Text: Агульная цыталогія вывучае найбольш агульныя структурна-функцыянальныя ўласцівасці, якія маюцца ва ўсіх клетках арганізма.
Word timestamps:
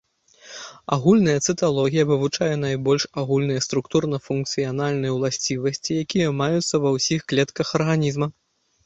Агульная 0.95 1.39
цыталогія 1.51 2.05
вывучае 2.11 2.55
найбольш 2.65 3.03
агульныя 3.23 3.63
структурна-функцыянальныя 3.65 5.11
ўласцівасці, 5.19 5.91
якія 6.07 6.33
маюцца 6.41 6.75
ва 6.87 6.95
ўсіх 6.97 7.19
клетках 7.35 7.67
арганізма. 7.83 8.27